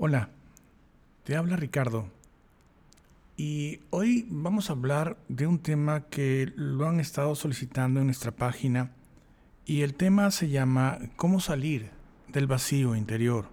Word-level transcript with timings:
Hola, 0.00 0.30
te 1.24 1.34
habla 1.34 1.56
Ricardo 1.56 2.08
y 3.36 3.80
hoy 3.90 4.28
vamos 4.30 4.70
a 4.70 4.74
hablar 4.74 5.16
de 5.26 5.48
un 5.48 5.58
tema 5.58 6.02
que 6.02 6.52
lo 6.54 6.86
han 6.86 7.00
estado 7.00 7.34
solicitando 7.34 7.98
en 7.98 8.06
nuestra 8.06 8.30
página 8.30 8.92
y 9.66 9.82
el 9.82 9.94
tema 9.94 10.30
se 10.30 10.50
llama 10.50 11.00
¿Cómo 11.16 11.40
salir 11.40 11.90
del 12.28 12.46
vacío 12.46 12.94
interior? 12.94 13.48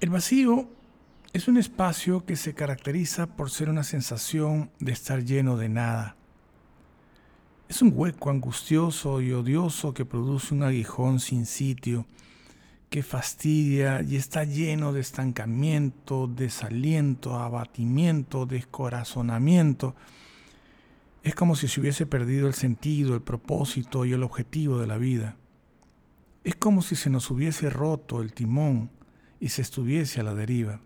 El 0.00 0.10
vacío 0.10 0.68
es 1.32 1.48
un 1.48 1.56
espacio 1.56 2.26
que 2.26 2.36
se 2.36 2.52
caracteriza 2.52 3.28
por 3.28 3.48
ser 3.48 3.70
una 3.70 3.84
sensación 3.84 4.70
de 4.80 4.92
estar 4.92 5.24
lleno 5.24 5.56
de 5.56 5.70
nada. 5.70 6.14
Es 7.70 7.80
un 7.80 7.90
hueco 7.94 8.28
angustioso 8.28 9.22
y 9.22 9.32
odioso 9.32 9.94
que 9.94 10.04
produce 10.04 10.52
un 10.52 10.62
aguijón 10.62 11.20
sin 11.20 11.46
sitio 11.46 12.04
que 12.90 13.02
fastidia 13.02 14.02
y 14.02 14.16
está 14.16 14.44
lleno 14.44 14.92
de 14.92 15.00
estancamiento, 15.00 16.28
desaliento, 16.28 17.36
abatimiento, 17.36 18.46
descorazonamiento. 18.46 19.96
Es 21.22 21.34
como 21.34 21.56
si 21.56 21.66
se 21.66 21.80
hubiese 21.80 22.06
perdido 22.06 22.46
el 22.46 22.54
sentido, 22.54 23.14
el 23.14 23.22
propósito 23.22 24.04
y 24.04 24.12
el 24.12 24.22
objetivo 24.22 24.78
de 24.78 24.86
la 24.86 24.98
vida. 24.98 25.36
Es 26.44 26.54
como 26.54 26.82
si 26.82 26.94
se 26.94 27.10
nos 27.10 27.30
hubiese 27.30 27.70
roto 27.70 28.22
el 28.22 28.32
timón 28.32 28.90
y 29.40 29.48
se 29.48 29.62
estuviese 29.62 30.20
a 30.20 30.24
la 30.24 30.34
deriva. 30.34 30.80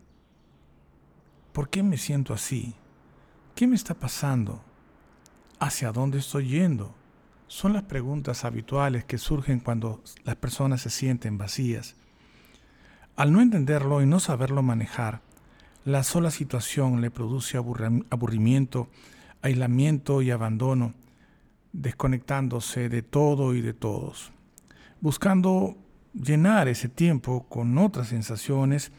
¿Por 1.53 1.69
qué 1.69 1.83
me 1.83 1.99
siento 1.99 2.33
así? 2.33 2.75
¿Qué 3.55 3.67
me 3.67 3.77
está 3.77 3.95
pasando? 3.95 4.65
¿Hacia 5.59 5.93
dónde 5.93 6.19
estoy 6.19 6.49
yendo? 6.49 6.95
Son 7.51 7.73
las 7.73 7.83
preguntas 7.83 8.45
habituales 8.45 9.05
que 9.05 9.19
surgen 9.19 9.59
cuando 9.59 10.05
las 10.23 10.37
personas 10.37 10.83
se 10.83 10.89
sienten 10.89 11.37
vacías. 11.37 11.97
Al 13.17 13.33
no 13.33 13.43
entenderlo 13.43 14.01
y 14.03 14.07
no 14.07 14.21
saberlo 14.21 14.63
manejar, 14.63 15.21
la 15.85 16.05
sola 16.05 16.31
situación 16.31 17.01
le 17.01 17.11
produce 17.11 17.59
aburrimiento, 17.59 18.89
aislamiento 19.43 20.23
y 20.23 20.31
abandono, 20.31 20.95
desconectándose 21.73 22.89
de 22.89 23.03
todo 23.03 23.53
y 23.53 23.63
de 23.63 23.75
todos, 23.75 24.31
buscando 25.01 25.77
llenar 26.15 26.69
ese 26.69 26.89
tiempo 26.89 27.47
con 27.49 27.77
otras 27.79 28.09
sensaciones 28.09 28.93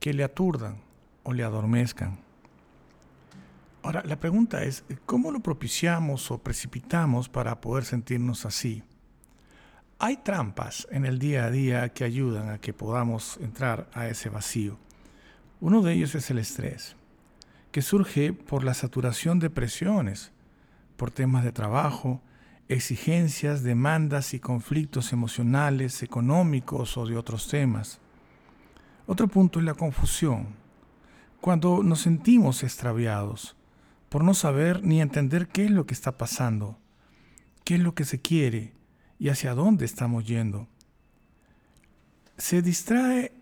que 0.00 0.12
le 0.12 0.24
aturdan 0.24 0.78
o 1.22 1.32
le 1.32 1.44
adormezcan. 1.44 2.18
Ahora, 3.82 4.02
la 4.04 4.20
pregunta 4.20 4.62
es, 4.62 4.84
¿cómo 5.06 5.32
lo 5.32 5.40
propiciamos 5.40 6.30
o 6.30 6.38
precipitamos 6.38 7.28
para 7.28 7.60
poder 7.60 7.84
sentirnos 7.84 8.46
así? 8.46 8.84
Hay 9.98 10.18
trampas 10.18 10.86
en 10.90 11.04
el 11.04 11.18
día 11.18 11.46
a 11.46 11.50
día 11.50 11.88
que 11.88 12.04
ayudan 12.04 12.48
a 12.50 12.58
que 12.58 12.72
podamos 12.72 13.38
entrar 13.38 13.88
a 13.92 14.06
ese 14.06 14.28
vacío. 14.28 14.78
Uno 15.60 15.82
de 15.82 15.94
ellos 15.94 16.14
es 16.14 16.30
el 16.30 16.38
estrés, 16.38 16.96
que 17.72 17.82
surge 17.82 18.32
por 18.32 18.62
la 18.62 18.74
saturación 18.74 19.40
de 19.40 19.50
presiones, 19.50 20.30
por 20.96 21.10
temas 21.10 21.42
de 21.42 21.52
trabajo, 21.52 22.20
exigencias, 22.68 23.64
demandas 23.64 24.32
y 24.34 24.38
conflictos 24.38 25.12
emocionales, 25.12 26.04
económicos 26.04 26.96
o 26.96 27.06
de 27.06 27.16
otros 27.16 27.48
temas. 27.48 27.98
Otro 29.06 29.26
punto 29.26 29.58
es 29.58 29.64
la 29.64 29.74
confusión. 29.74 30.48
Cuando 31.40 31.82
nos 31.82 32.00
sentimos 32.00 32.62
extraviados, 32.62 33.56
por 34.12 34.24
no 34.24 34.34
saber 34.34 34.84
ni 34.84 35.00
entender 35.00 35.48
qué 35.48 35.64
es 35.64 35.70
lo 35.70 35.86
que 35.86 35.94
está 35.94 36.18
pasando, 36.18 36.78
qué 37.64 37.76
es 37.76 37.80
lo 37.80 37.94
que 37.94 38.04
se 38.04 38.20
quiere 38.20 38.74
y 39.18 39.30
hacia 39.30 39.54
dónde 39.54 39.86
estamos 39.86 40.26
yendo. 40.26 40.68
Se 42.36 42.60
distrae 42.60 43.32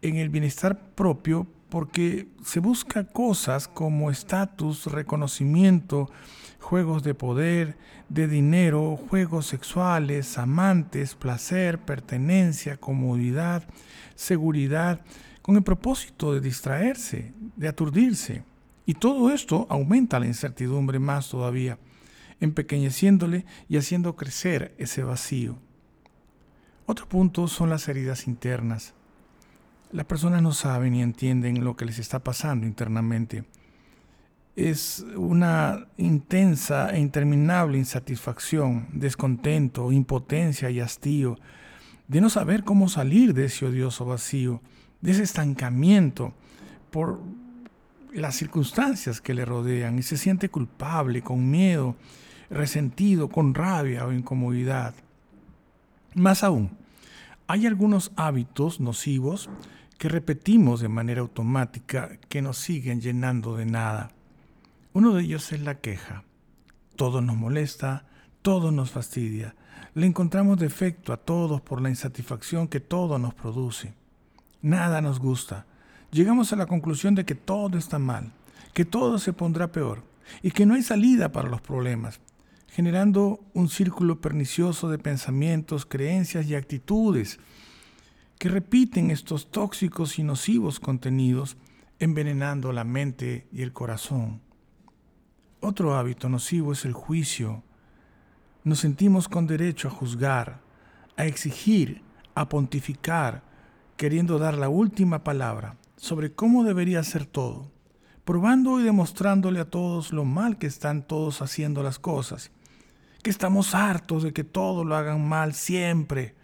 en 0.00 0.16
el 0.16 0.30
bienestar 0.30 0.94
propio 0.94 1.46
porque 1.68 2.28
se 2.42 2.60
busca 2.60 3.04
cosas 3.04 3.68
como 3.68 4.10
estatus, 4.10 4.86
reconocimiento, 4.86 6.10
juegos 6.60 7.02
de 7.02 7.12
poder, 7.12 7.76
de 8.08 8.26
dinero, 8.26 8.96
juegos 8.96 9.44
sexuales, 9.44 10.38
amantes, 10.38 11.14
placer, 11.14 11.78
pertenencia, 11.78 12.78
comodidad, 12.78 13.68
seguridad, 14.14 15.02
con 15.42 15.56
el 15.56 15.62
propósito 15.62 16.32
de 16.32 16.40
distraerse, 16.40 17.34
de 17.54 17.68
aturdirse. 17.68 18.55
Y 18.86 18.94
todo 18.94 19.32
esto 19.32 19.66
aumenta 19.68 20.20
la 20.20 20.26
incertidumbre 20.26 21.00
más 21.00 21.28
todavía, 21.28 21.78
empequeñeciéndole 22.40 23.44
y 23.68 23.76
haciendo 23.76 24.14
crecer 24.14 24.74
ese 24.78 25.02
vacío. 25.02 25.58
Otro 26.86 27.08
punto 27.08 27.48
son 27.48 27.68
las 27.68 27.88
heridas 27.88 28.28
internas. 28.28 28.94
Las 29.90 30.06
personas 30.06 30.40
no 30.40 30.52
saben 30.52 30.92
ni 30.92 31.02
entienden 31.02 31.64
lo 31.64 31.76
que 31.76 31.84
les 31.84 31.98
está 31.98 32.20
pasando 32.20 32.64
internamente. 32.64 33.44
Es 34.54 35.04
una 35.16 35.88
intensa 35.96 36.90
e 36.90 37.00
interminable 37.00 37.78
insatisfacción, 37.78 38.86
descontento, 38.92 39.90
impotencia 39.90 40.70
y 40.70 40.80
hastío 40.80 41.36
de 42.06 42.20
no 42.20 42.30
saber 42.30 42.62
cómo 42.62 42.88
salir 42.88 43.34
de 43.34 43.46
ese 43.46 43.66
odioso 43.66 44.04
vacío, 44.04 44.62
de 45.00 45.10
ese 45.10 45.24
estancamiento 45.24 46.34
por 46.90 47.20
las 48.20 48.36
circunstancias 48.36 49.20
que 49.20 49.34
le 49.34 49.44
rodean 49.44 49.98
y 49.98 50.02
se 50.02 50.16
siente 50.16 50.48
culpable, 50.48 51.22
con 51.22 51.50
miedo, 51.50 51.96
resentido, 52.50 53.28
con 53.28 53.54
rabia 53.54 54.06
o 54.06 54.12
incomodidad. 54.12 54.94
Más 56.14 56.42
aún, 56.42 56.70
hay 57.46 57.66
algunos 57.66 58.12
hábitos 58.16 58.80
nocivos 58.80 59.50
que 59.98 60.08
repetimos 60.08 60.80
de 60.80 60.88
manera 60.88 61.20
automática 61.20 62.18
que 62.28 62.42
nos 62.42 62.58
siguen 62.58 63.00
llenando 63.00 63.56
de 63.56 63.66
nada. 63.66 64.10
Uno 64.92 65.14
de 65.14 65.22
ellos 65.22 65.52
es 65.52 65.60
la 65.60 65.80
queja. 65.80 66.24
Todo 66.96 67.20
nos 67.20 67.36
molesta, 67.36 68.06
todo 68.42 68.72
nos 68.72 68.90
fastidia. 68.90 69.54
Le 69.94 70.06
encontramos 70.06 70.58
defecto 70.58 71.12
a 71.12 71.18
todos 71.18 71.60
por 71.60 71.80
la 71.80 71.90
insatisfacción 71.90 72.68
que 72.68 72.80
todo 72.80 73.18
nos 73.18 73.34
produce. 73.34 73.94
Nada 74.62 75.00
nos 75.00 75.18
gusta 75.18 75.66
llegamos 76.16 76.50
a 76.52 76.56
la 76.56 76.66
conclusión 76.66 77.14
de 77.14 77.26
que 77.26 77.34
todo 77.34 77.76
está 77.76 77.98
mal, 77.98 78.32
que 78.72 78.86
todo 78.86 79.18
se 79.18 79.34
pondrá 79.34 79.70
peor 79.70 80.02
y 80.42 80.50
que 80.50 80.64
no 80.64 80.74
hay 80.74 80.82
salida 80.82 81.30
para 81.30 81.50
los 81.50 81.60
problemas, 81.60 82.20
generando 82.68 83.40
un 83.52 83.68
círculo 83.68 84.22
pernicioso 84.22 84.88
de 84.88 84.98
pensamientos, 84.98 85.84
creencias 85.84 86.46
y 86.46 86.54
actitudes 86.54 87.38
que 88.38 88.48
repiten 88.48 89.10
estos 89.10 89.50
tóxicos 89.50 90.18
y 90.18 90.22
nocivos 90.22 90.80
contenidos, 90.80 91.58
envenenando 91.98 92.72
la 92.72 92.84
mente 92.84 93.46
y 93.52 93.60
el 93.60 93.74
corazón. 93.74 94.40
Otro 95.60 95.96
hábito 95.96 96.30
nocivo 96.30 96.72
es 96.72 96.86
el 96.86 96.92
juicio. 96.94 97.62
Nos 98.64 98.80
sentimos 98.80 99.28
con 99.28 99.46
derecho 99.46 99.88
a 99.88 99.90
juzgar, 99.90 100.60
a 101.16 101.26
exigir, 101.26 102.02
a 102.34 102.48
pontificar, 102.48 103.42
queriendo 103.96 104.38
dar 104.38 104.58
la 104.58 104.68
última 104.68 105.24
palabra, 105.24 105.76
sobre 105.96 106.32
cómo 106.32 106.64
debería 106.64 107.02
ser 107.02 107.26
todo, 107.26 107.70
probando 108.24 108.80
y 108.80 108.82
demostrándole 108.82 109.60
a 109.60 109.70
todos 109.70 110.12
lo 110.12 110.24
mal 110.24 110.58
que 110.58 110.66
están 110.66 111.02
todos 111.02 111.42
haciendo 111.42 111.82
las 111.82 111.98
cosas, 111.98 112.50
que 113.22 113.30
estamos 113.30 113.74
hartos 113.74 114.22
de 114.22 114.32
que 114.32 114.44
todo 114.44 114.84
lo 114.84 114.94
hagan 114.96 115.26
mal 115.26 115.54
siempre, 115.54 116.34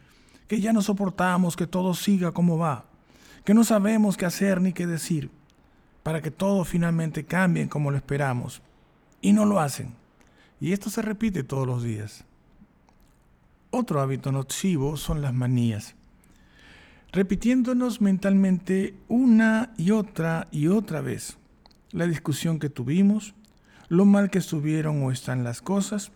que 0.48 0.60
ya 0.60 0.72
no 0.72 0.82
soportamos 0.82 1.56
que 1.56 1.66
todo 1.66 1.94
siga 1.94 2.32
como 2.32 2.58
va, 2.58 2.86
que 3.44 3.54
no 3.54 3.64
sabemos 3.64 4.16
qué 4.16 4.26
hacer 4.26 4.60
ni 4.60 4.72
qué 4.72 4.86
decir, 4.86 5.30
para 6.02 6.20
que 6.20 6.30
todo 6.30 6.64
finalmente 6.64 7.24
cambie 7.24 7.68
como 7.68 7.90
lo 7.90 7.96
esperamos, 7.96 8.62
y 9.20 9.32
no 9.32 9.44
lo 9.44 9.60
hacen. 9.60 9.94
Y 10.60 10.72
esto 10.72 10.90
se 10.90 11.02
repite 11.02 11.44
todos 11.44 11.66
los 11.66 11.82
días. 11.82 12.24
Otro 13.70 14.00
hábito 14.00 14.32
nocivo 14.32 14.96
son 14.96 15.22
las 15.22 15.32
manías 15.32 15.94
repitiéndonos 17.12 18.00
mentalmente 18.00 18.94
una 19.08 19.72
y 19.76 19.90
otra 19.90 20.48
y 20.50 20.68
otra 20.68 21.02
vez 21.02 21.36
la 21.90 22.06
discusión 22.06 22.58
que 22.58 22.70
tuvimos, 22.70 23.34
lo 23.88 24.06
mal 24.06 24.30
que 24.30 24.38
estuvieron 24.38 25.02
o 25.02 25.12
están 25.12 25.44
las 25.44 25.60
cosas, 25.60 26.10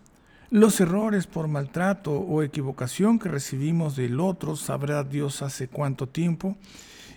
los 0.49 0.79
errores 0.79 1.27
por 1.27 1.47
maltrato 1.47 2.13
o 2.13 2.41
equivocación 2.41 3.19
que 3.19 3.29
recibimos 3.29 3.95
del 3.95 4.19
otro, 4.19 4.55
sabrá 4.55 5.03
Dios 5.03 5.43
hace 5.43 5.67
cuánto 5.67 6.07
tiempo, 6.09 6.57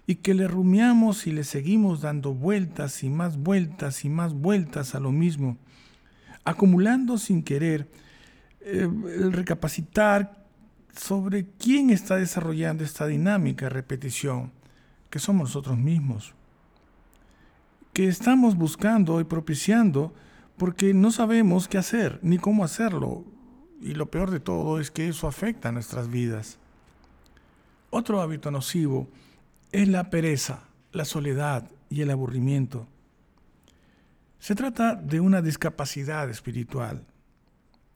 y 0.06 0.16
que 0.16 0.34
le 0.34 0.46
rumiamos 0.46 1.26
y 1.26 1.32
le 1.32 1.44
seguimos 1.44 2.02
dando 2.02 2.34
vueltas 2.34 3.02
y 3.02 3.08
más 3.08 3.38
vueltas 3.38 4.05
y 4.05 4.10
más 4.10 4.34
vueltas 4.34 4.94
a 4.94 5.00
lo 5.00 5.12
mismo, 5.12 5.56
acumulando 6.44 7.16
sin 7.16 7.43
querer 7.43 7.88
eh, 8.60 8.88
el 9.16 9.32
recapacitar 9.32 10.39
sobre 10.96 11.46
quién 11.58 11.90
está 11.90 12.16
desarrollando 12.16 12.84
esta 12.84 13.06
dinámica 13.06 13.66
de 13.66 13.70
repetición, 13.70 14.52
que 15.10 15.19
somos 15.19 15.48
nosotros 15.48 15.78
mismos, 15.78 16.34
que 17.92 18.08
estamos 18.08 18.56
buscando 18.56 19.20
y 19.20 19.25
propiciando 19.25 20.14
porque 20.56 20.94
no 20.94 21.10
sabemos 21.10 21.69
qué 21.69 21.78
hacer 21.78 22.19
ni 22.22 22.38
cómo 22.38 22.64
hacerlo, 22.64 23.25
y 23.81 23.94
lo 23.94 24.10
peor 24.10 24.31
de 24.31 24.40
todo 24.40 24.78
es 24.78 24.90
que 24.90 25.08
eso 25.08 25.26
afecta 25.26 25.70
a 25.70 25.72
nuestras 25.72 26.10
vidas. 26.10 26.58
Otro 27.88 28.20
hábito 28.20 28.50
nocivo 28.50 29.08
es 29.72 29.88
la 29.88 30.10
pereza, 30.10 30.64
la 30.93 31.04
soledad 31.04 31.70
y 31.88 32.02
el 32.02 32.10
aburrimiento. 32.10 32.86
Se 34.38 34.54
trata 34.54 34.94
de 34.94 35.20
una 35.20 35.43
discapacidad 35.43 36.28
espiritual 36.31 37.04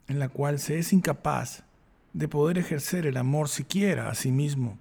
en 0.09 0.19
la 0.19 0.29
cual 0.29 0.59
se 0.59 0.79
es 0.79 0.93
incapaz 0.93 1.65
de 2.15 2.29
poder 2.29 2.57
ejercer 2.59 3.07
el 3.07 3.19
amor 3.19 3.49
siquiera 3.49 4.09
a 4.09 4.15
sí 4.15 4.33
mismo. 4.33 4.79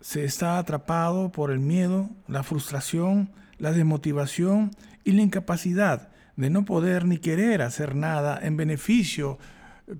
Se 0.00 0.24
está 0.24 0.58
atrapado 0.58 1.30
por 1.30 1.50
el 1.50 1.58
miedo, 1.58 2.08
la 2.28 2.42
frustración, 2.42 3.30
la 3.58 3.72
desmotivación 3.72 4.70
y 5.02 5.12
la 5.12 5.22
incapacidad 5.22 6.08
de 6.36 6.50
no 6.50 6.64
poder 6.64 7.04
ni 7.04 7.18
querer 7.18 7.62
hacer 7.62 7.94
nada 7.94 8.38
en 8.42 8.56
beneficio 8.56 9.38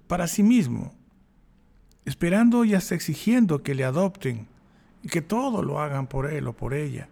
para 0.07 0.27
sí 0.27 0.43
mismo, 0.43 0.95
esperando 2.05 2.65
y 2.65 2.75
hasta 2.75 2.95
exigiendo 2.95 3.63
que 3.63 3.75
le 3.75 3.85
adopten 3.85 4.47
y 5.03 5.09
que 5.09 5.23
todo 5.23 5.63
lo 5.63 5.81
hagan 5.81 6.07
por 6.07 6.31
él 6.33 6.47
o 6.49 6.53
por 6.53 6.75
ella. 6.75 7.09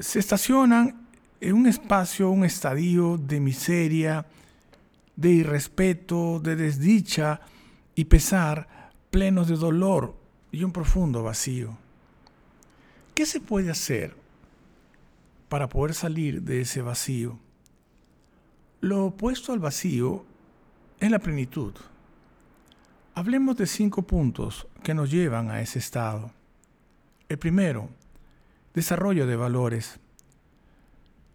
Se 0.00 0.18
estacionan 0.18 1.06
en 1.40 1.54
un 1.54 1.66
espacio, 1.66 2.30
un 2.30 2.44
estadio 2.44 3.18
de 3.18 3.40
miseria, 3.40 4.26
de 5.16 5.30
irrespeto, 5.30 6.40
de 6.40 6.56
desdicha 6.56 7.40
y 7.94 8.06
pesar, 8.06 8.90
plenos 9.10 9.48
de 9.48 9.56
dolor 9.56 10.16
y 10.50 10.64
un 10.64 10.72
profundo 10.72 11.22
vacío. 11.22 11.76
¿Qué 13.14 13.26
se 13.26 13.40
puede 13.40 13.70
hacer 13.70 14.16
para 15.48 15.68
poder 15.68 15.94
salir 15.94 16.42
de 16.42 16.62
ese 16.62 16.80
vacío? 16.80 17.38
Lo 18.80 19.06
opuesto 19.06 19.52
al 19.52 19.58
vacío 19.58 20.24
es 20.98 21.10
la 21.10 21.18
plenitud. 21.18 21.74
Hablemos 23.14 23.56
de 23.56 23.66
cinco 23.66 24.02
puntos 24.02 24.66
que 24.82 24.94
nos 24.94 25.10
llevan 25.10 25.50
a 25.50 25.60
ese 25.60 25.78
estado. 25.78 26.32
El 27.28 27.38
primero, 27.38 27.90
desarrollo 28.74 29.26
de 29.26 29.36
valores. 29.36 30.00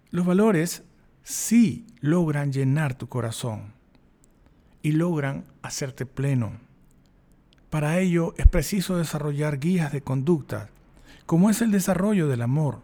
Los 0.10 0.26
valores 0.26 0.84
sí 1.28 1.86
logran 2.00 2.54
llenar 2.54 2.98
tu 2.98 3.10
corazón 3.10 3.74
y 4.82 4.94
logran 4.94 5.44
hacerte 5.62 6.06
pleno. 6.06 6.54
Para 7.70 8.00
ello 8.00 8.34
es 8.38 8.48
preciso 8.48 8.96
desarrollar 8.96 9.60
guías 9.60 9.92
de 9.92 10.02
conducta, 10.02 10.70
como 11.26 11.50
es 11.50 11.62
el 11.62 11.72
desarrollo 11.72 12.30
del 12.30 12.44
amor, 12.44 12.80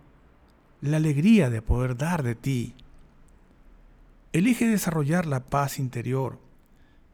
la 0.82 0.98
alegría 0.98 1.50
de 1.50 1.62
poder 1.62 1.96
dar 1.96 2.22
de 2.22 2.36
ti. 2.36 2.74
Elige 4.34 4.68
desarrollar 4.68 5.26
la 5.26 5.46
paz 5.46 5.80
interior, 5.80 6.38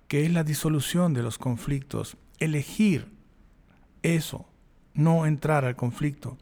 que 0.07 0.25
es 0.25 0.31
la 0.31 0.43
disolución 0.43 1.13
de 1.13 1.21
los 1.21 1.37
conflictos. 1.37 2.17
Elegir 2.39 3.07
eso, 4.01 4.47
no 4.95 5.27
entrar 5.27 5.63
al 5.63 5.75
conflicto. 5.75 6.39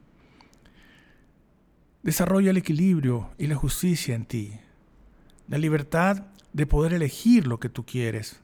Desarrolla 2.03 2.51
el 2.51 2.57
equilibrio 2.57 3.31
y 3.37 3.47
la 3.47 3.55
justicia 3.55 4.15
en 4.15 4.23
ti. 4.23 4.53
La 5.47 5.57
libertad 5.57 6.25
de 6.53 6.65
poder 6.65 6.93
elegir 6.93 7.47
lo 7.47 7.59
que 7.59 7.69
tú 7.69 7.85
quieres. 7.85 8.41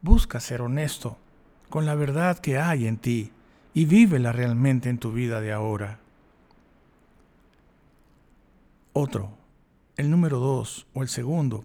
Busca 0.00 0.40
ser 0.40 0.62
honesto 0.62 1.18
con 1.68 1.86
la 1.86 1.94
verdad 1.94 2.38
que 2.38 2.58
hay 2.58 2.86
en 2.86 2.96
ti 2.96 3.30
y 3.72 3.84
vívela 3.84 4.32
realmente 4.32 4.88
en 4.88 4.98
tu 4.98 5.12
vida 5.12 5.40
de 5.40 5.52
ahora. 5.52 6.00
Otro, 8.92 9.38
el 9.96 10.10
número 10.10 10.38
dos 10.38 10.86
o 10.92 11.02
el 11.02 11.08
segundo, 11.08 11.64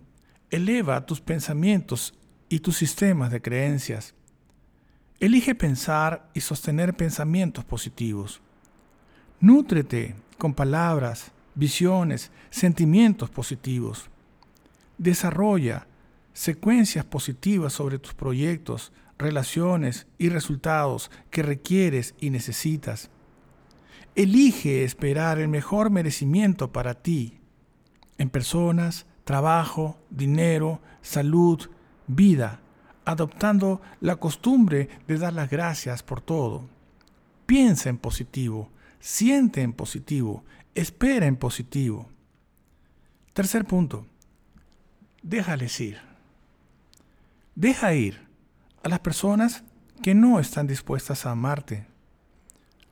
eleva 0.50 1.06
tus 1.06 1.20
pensamientos 1.20 2.14
y 2.48 2.60
tus 2.60 2.78
sistemas 2.78 3.32
de 3.32 3.42
creencias. 3.42 4.14
Elige 5.20 5.56
pensar 5.56 6.30
y 6.34 6.42
sostener 6.42 6.96
pensamientos 6.96 7.66
positivos. 7.66 8.40
Nútrete 9.40 10.16
con 10.38 10.54
palabras, 10.54 11.32
visiones, 11.56 12.32
sentimientos 12.50 13.30
positivos. 13.30 14.10
Desarrolla 14.98 15.88
secuencias 16.34 17.06
positivas 17.06 17.74
sobre 17.74 18.00
tus 18.00 18.14
proyectos, 18.14 18.92
relaciones 19.18 20.08
y 20.18 20.30
resultados 20.30 21.10
que 21.32 21.44
requieres 21.44 22.14
y 22.20 22.30
necesitas. 22.30 23.10
Elige 24.16 24.84
esperar 24.84 25.40
el 25.40 25.48
mejor 25.48 25.90
merecimiento 25.90 26.72
para 26.72 26.96
ti 26.96 27.40
en 28.18 28.30
personas, 28.30 29.06
trabajo, 29.24 30.00
dinero, 30.10 30.82
salud, 31.02 31.70
vida, 32.08 32.62
adoptando 33.06 33.82
la 34.00 34.16
costumbre 34.16 34.90
de 35.08 35.18
dar 35.18 35.34
las 35.34 35.50
gracias 35.50 36.04
por 36.04 36.22
todo. 36.22 36.68
Piensa 37.46 37.90
en 37.90 37.98
positivo, 37.98 38.70
siente 39.00 39.62
en 39.62 39.74
positivo, 39.74 40.44
espera 40.76 41.26
en 41.26 41.36
positivo. 41.36 42.10
Tercer 43.34 43.66
punto, 43.66 44.06
déjales 45.30 45.80
ir. 45.82 46.00
Deja 47.56 47.94
ir 47.94 48.28
a 48.84 48.90
las 48.90 49.00
personas 49.00 49.64
que 50.02 50.16
no 50.16 50.40
están 50.40 50.68
dispuestas 50.68 51.26
a 51.26 51.32
amarte. 51.32 51.86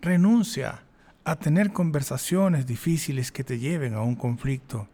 Renuncia 0.02 0.84
a 1.24 1.36
tener 1.38 1.72
conversaciones 1.72 2.68
difíciles 2.68 3.32
que 3.32 3.44
te 3.44 3.58
lleven 3.58 3.94
a 3.94 4.02
un 4.02 4.16
conflicto. 4.16 4.88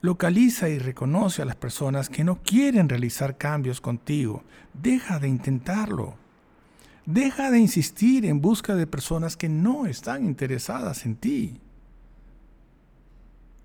Localiza 0.00 0.68
y 0.68 0.78
reconoce 0.78 1.42
a 1.42 1.44
las 1.44 1.56
personas 1.56 2.08
que 2.08 2.22
no 2.22 2.40
quieren 2.42 2.88
realizar 2.88 3.36
cambios 3.36 3.80
contigo. 3.80 4.44
Deja 4.74 5.18
de 5.18 5.28
intentarlo. 5.28 6.16
Deja 7.06 7.50
de 7.50 7.58
insistir 7.58 8.26
en 8.26 8.40
busca 8.40 8.76
de 8.76 8.86
personas 8.86 9.36
que 9.36 9.48
no 9.48 9.86
están 9.86 10.24
interesadas 10.24 11.06
en 11.06 11.16
ti. 11.16 11.60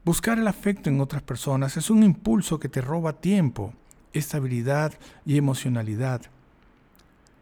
Buscar 0.05 0.37
el 0.37 0.47
afecto 0.47 0.89
en 0.89 0.99
otras 0.99 1.21
personas 1.21 1.77
es 1.77 1.89
un 1.89 2.03
impulso 2.03 2.59
que 2.59 2.67
te 2.67 2.81
roba 2.81 3.21
tiempo, 3.21 3.73
estabilidad 4.11 4.93
y 5.25 5.37
emocionalidad. 5.37 6.21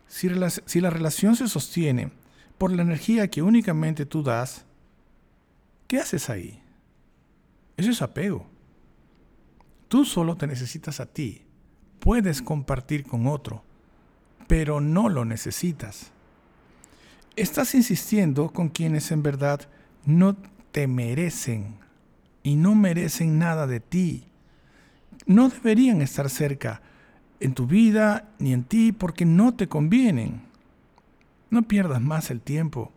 Si, 0.08 0.30
la 0.30 0.90
relación 0.90 1.36
se 1.36 1.48
sostiene 1.48 2.12
por 2.60 2.72
la 2.72 2.84
energía 2.84 3.30
que 3.30 3.42
únicamente 3.42 4.06
tú 4.06 4.22
das, 4.22 4.66
¿qué 5.88 5.98
haces 5.98 6.30
ahí? 6.30 6.62
Eso 7.78 7.90
es 7.90 8.02
apego. 8.04 8.46
Tú 9.88 10.06
solo 10.06 10.38
te 10.38 10.46
necesitas 10.46 11.00
a 11.00 11.08
ti. 11.08 11.44
Puedes 12.00 12.44
compartir 12.44 13.06
con 13.06 13.26
otro, 13.26 13.64
pero 14.48 14.82
no 14.82 15.10
lo 15.10 15.26
necesitas. 15.26 16.12
Estás 17.36 17.74
insistiendo 17.74 18.52
con 18.52 18.70
quienes 18.70 19.12
en 19.12 19.24
verdad 19.24 19.68
no 20.06 20.36
te 20.72 20.88
merecen 20.88 21.80
y 22.44 22.56
no 22.56 22.76
merecen 22.76 23.40
nada 23.40 23.68
de 23.68 23.80
ti. 23.80 24.26
No 25.26 25.50
deberían 25.50 26.02
estar 26.02 26.30
cerca 26.30 26.82
en 27.40 27.54
tu 27.54 27.68
vida 27.68 28.30
ni 28.40 28.54
en 28.54 28.64
ti 28.64 28.92
porque 28.92 29.26
no 29.26 29.54
te 29.54 29.68
convienen. 29.68 30.42
No 31.50 31.64
pierdas 31.64 32.02
más 32.02 32.32
el 32.32 32.42
tiempo 32.42 32.92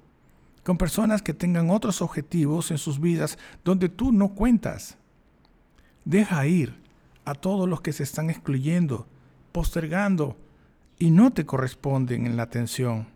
con 0.64 0.78
personas 0.78 1.22
que 1.22 1.34
tengan 1.34 1.70
otros 1.70 2.02
objetivos 2.02 2.70
en 2.70 2.78
sus 2.78 2.98
vidas 2.98 3.38
donde 3.64 3.88
tú 3.88 4.12
no 4.12 4.30
cuentas. 4.30 4.96
Deja 6.04 6.46
ir 6.46 6.74
a 7.24 7.34
todos 7.34 7.68
los 7.68 7.82
que 7.82 7.92
se 7.92 8.02
están 8.02 8.30
excluyendo, 8.30 9.06
postergando 9.52 10.36
y 10.98 11.10
no 11.10 11.32
te 11.32 11.44
corresponden 11.44 12.26
en 12.26 12.36
la 12.36 12.44
atención. 12.44 13.08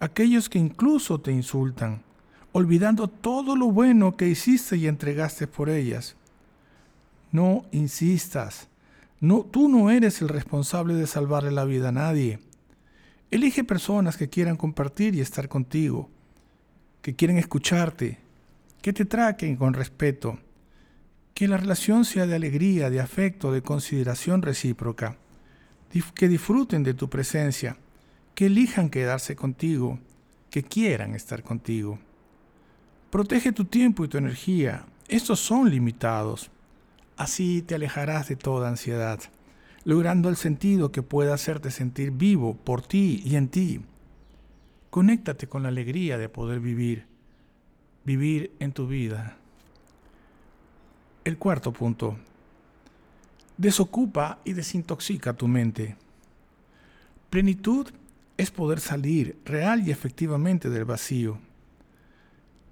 Aquellos 0.00 0.48
que 0.48 0.58
incluso 0.58 1.20
te 1.20 1.32
insultan, 1.32 2.02
olvidando 2.56 3.08
todo 3.08 3.56
lo 3.56 3.72
bueno 3.72 4.16
que 4.16 4.28
hiciste 4.28 4.76
y 4.76 4.86
entregaste 4.86 5.48
por 5.48 5.68
ellas. 5.68 6.14
No 7.32 7.64
insistas. 7.72 8.68
No, 9.18 9.40
tú 9.40 9.68
no 9.68 9.90
eres 9.90 10.22
el 10.22 10.28
responsable 10.28 10.94
de 10.94 11.08
salvarle 11.08 11.50
la 11.50 11.64
vida 11.64 11.88
a 11.88 11.92
nadie. 11.92 12.38
Elige 13.32 13.64
personas 13.64 14.16
que 14.16 14.28
quieran 14.28 14.56
compartir 14.56 15.16
y 15.16 15.20
estar 15.20 15.48
contigo, 15.48 16.08
que 17.02 17.16
quieren 17.16 17.38
escucharte, 17.38 18.20
que 18.80 18.92
te 18.92 19.04
traten 19.04 19.56
con 19.56 19.74
respeto, 19.74 20.38
que 21.34 21.48
la 21.48 21.56
relación 21.56 22.04
sea 22.04 22.24
de 22.28 22.36
alegría, 22.36 22.88
de 22.88 23.00
afecto, 23.00 23.50
de 23.50 23.62
consideración 23.62 24.42
recíproca, 24.42 25.16
que 26.14 26.28
disfruten 26.28 26.84
de 26.84 26.94
tu 26.94 27.10
presencia, 27.10 27.76
que 28.36 28.46
elijan 28.46 28.90
quedarse 28.90 29.34
contigo, 29.34 29.98
que 30.50 30.62
quieran 30.62 31.16
estar 31.16 31.42
contigo. 31.42 31.98
Protege 33.14 33.52
tu 33.52 33.64
tiempo 33.64 34.04
y 34.04 34.08
tu 34.08 34.18
energía. 34.18 34.86
Estos 35.06 35.38
son 35.38 35.70
limitados. 35.70 36.50
Así 37.16 37.62
te 37.62 37.76
alejarás 37.76 38.26
de 38.26 38.34
toda 38.34 38.68
ansiedad, 38.68 39.20
logrando 39.84 40.28
el 40.28 40.34
sentido 40.34 40.90
que 40.90 41.02
pueda 41.02 41.32
hacerte 41.32 41.70
sentir 41.70 42.10
vivo 42.10 42.56
por 42.56 42.82
ti 42.82 43.22
y 43.24 43.36
en 43.36 43.46
ti. 43.46 43.82
Conéctate 44.90 45.46
con 45.46 45.62
la 45.62 45.68
alegría 45.68 46.18
de 46.18 46.28
poder 46.28 46.58
vivir, 46.58 47.06
vivir 48.04 48.50
en 48.58 48.72
tu 48.72 48.88
vida. 48.88 49.36
El 51.22 51.38
cuarto 51.38 51.72
punto. 51.72 52.16
Desocupa 53.56 54.40
y 54.44 54.54
desintoxica 54.54 55.34
tu 55.34 55.46
mente. 55.46 55.94
Plenitud 57.30 57.86
es 58.36 58.50
poder 58.50 58.80
salir 58.80 59.38
real 59.44 59.86
y 59.86 59.92
efectivamente 59.92 60.68
del 60.68 60.84
vacío. 60.84 61.38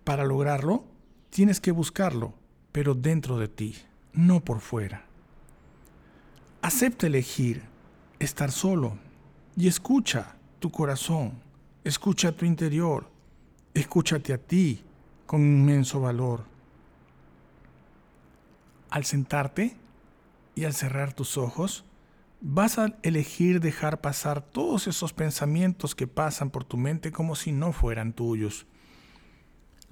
Para 0.05 0.25
lograrlo, 0.25 0.85
tienes 1.31 1.61
que 1.61 1.71
buscarlo, 1.71 2.35
pero 2.73 2.95
dentro 2.95 3.39
de 3.39 3.49
ti, 3.49 3.77
no 4.13 4.41
por 4.41 4.61
fuera. 4.61 5.07
Acepta 6.61 7.07
elegir 7.07 7.63
estar 8.19 8.51
solo 8.51 8.99
y 9.57 9.69
escucha 9.69 10.35
tu 10.59 10.71
corazón, 10.71 11.33
escucha 11.85 12.33
tu 12.33 12.45
interior, 12.45 13.09
escúchate 13.75 14.33
a 14.33 14.39
ti 14.39 14.83
con 15.27 15.41
inmenso 15.41 16.01
valor. 16.01 16.45
Al 18.91 19.05
sentarte 19.05 19.77
y 20.55 20.65
al 20.65 20.75
cerrar 20.75 21.13
tus 21.13 21.39
ojos, 21.39 21.85
vas 22.41 22.79
a 22.79 22.97
elegir 23.03 23.61
dejar 23.61 24.01
pasar 24.01 24.43
todos 24.43 24.87
esos 24.87 25.13
pensamientos 25.13 25.95
que 25.95 26.07
pasan 26.07 26.51
por 26.51 26.65
tu 26.65 26.77
mente 26.77 27.13
como 27.13 27.37
si 27.37 27.53
no 27.53 27.73
fueran 27.73 28.13
tuyos. 28.13 28.67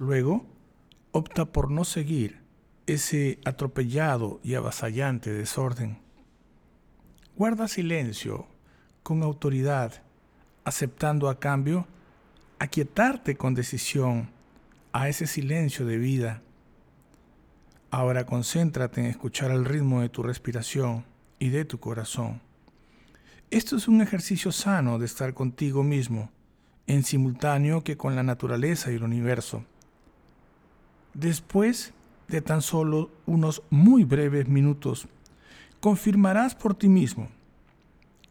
Luego, 0.01 0.47
opta 1.11 1.45
por 1.45 1.69
no 1.69 1.83
seguir 1.83 2.41
ese 2.87 3.37
atropellado 3.45 4.39
y 4.41 4.55
avasallante 4.55 5.31
desorden. 5.31 5.99
Guarda 7.35 7.67
silencio 7.67 8.47
con 9.03 9.21
autoridad, 9.21 10.01
aceptando 10.63 11.29
a 11.29 11.39
cambio 11.39 11.85
aquietarte 12.57 13.37
con 13.37 13.53
decisión 13.53 14.31
a 14.91 15.07
ese 15.07 15.27
silencio 15.27 15.85
de 15.85 15.97
vida. 15.97 16.41
Ahora 17.91 18.25
concéntrate 18.25 19.01
en 19.01 19.05
escuchar 19.05 19.51
el 19.51 19.65
ritmo 19.65 20.01
de 20.01 20.09
tu 20.09 20.23
respiración 20.23 21.05
y 21.37 21.49
de 21.49 21.63
tu 21.63 21.79
corazón. 21.79 22.41
Esto 23.51 23.75
es 23.75 23.87
un 23.87 24.01
ejercicio 24.01 24.51
sano 24.51 24.97
de 24.97 25.05
estar 25.05 25.35
contigo 25.35 25.83
mismo, 25.83 26.31
en 26.87 27.03
simultáneo 27.03 27.83
que 27.83 27.97
con 27.97 28.15
la 28.15 28.23
naturaleza 28.23 28.91
y 28.91 28.95
el 28.95 29.03
universo. 29.03 29.63
Después 31.13 31.93
de 32.27 32.41
tan 32.41 32.61
solo 32.61 33.11
unos 33.25 33.63
muy 33.69 34.03
breves 34.03 34.47
minutos, 34.47 35.07
confirmarás 35.79 36.55
por 36.55 36.75
ti 36.75 36.87
mismo 36.87 37.29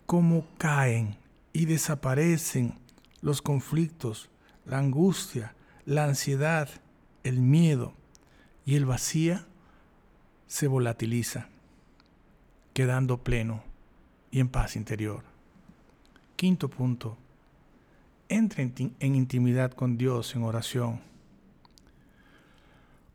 cómo 0.07 0.47
caen 0.59 1.17
y 1.53 1.67
desaparecen 1.67 2.75
los 3.23 3.43
conflictos, 3.43 4.31
la 4.65 4.79
angustia, 4.79 5.55
la 5.85 6.05
ansiedad, 6.05 6.69
el 7.25 7.41
miedo 7.41 7.93
y 8.65 8.77
el 8.77 8.87
vacío 8.87 9.41
se 10.47 10.67
volatiliza 10.67 11.49
quedando 12.73 13.19
pleno 13.19 13.63
y 14.31 14.41
en 14.41 14.49
paz 14.49 14.77
interior. 14.77 15.23
Quinto 16.37 16.69
punto. 16.69 17.17
Entre 18.29 18.63
en, 18.63 19.15
intimidad 19.15 19.73
con 19.73 19.99
Dios 19.99 20.35
en 20.35 20.45
oración. 20.45 21.01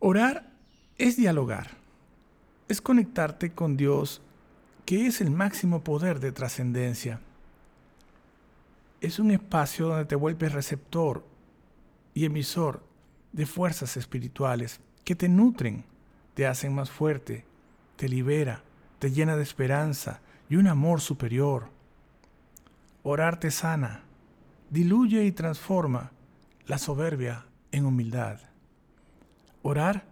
Orar 0.08 0.46
es 1.00 1.18
dialogar, 1.18 1.72
es 2.68 2.80
conectarte 2.80 3.54
con 3.54 3.76
Dios, 3.76 4.22
que 4.86 5.08
es 5.08 5.20
el 5.20 5.32
máximo 5.32 5.84
poder 5.84 6.20
de 6.20 6.32
trascendencia. 6.32 7.22
Es 9.02 9.18
un 9.18 9.32
espacio 9.32 9.88
donde 9.88 10.06
te 10.06 10.16
vuelves 10.16 10.52
receptor 10.52 11.26
y 12.14 12.26
emisor 12.26 12.84
de 13.32 13.48
fuerzas 13.48 13.98
espirituales 13.98 14.80
que 15.04 15.16
te 15.16 15.28
nutren, 15.28 15.86
te 16.36 16.46
hacen 16.46 16.76
más 16.76 16.92
fuerte, 16.92 17.44
te 17.96 18.08
libera, 18.08 18.62
te 19.00 19.10
llena 19.10 19.36
de 19.36 19.42
esperanza 19.42 20.22
y 20.48 20.58
un 20.58 20.68
amor 20.68 21.02
superior. 21.02 21.70
Orar 23.02 23.40
te 23.40 23.50
sana, 23.50 24.04
diluye 24.70 25.26
y 25.26 25.32
transforma 25.32 26.12
la 26.68 26.78
soberbia 26.78 27.48
en 27.72 27.88
humildad. 27.88 28.40
Orar 29.68 30.04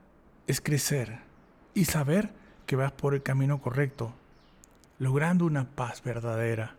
es 0.47 0.61
crecer 0.61 1.19
y 1.75 1.85
saber 1.85 2.31
que 2.65 2.75
vas 2.75 2.91
por 2.91 3.13
el 3.13 3.21
camino 3.21 3.61
correcto, 3.61 4.11
logrando 4.97 5.45
una 5.45 5.69
paz 5.69 6.01
verdadera. 6.01 6.75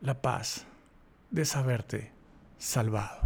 La 0.00 0.22
paz 0.22 0.64
de 1.30 1.44
saberte 1.44 2.12
salvado. 2.56 3.25